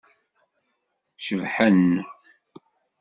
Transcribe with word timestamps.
Cebḥen. 1.25 1.85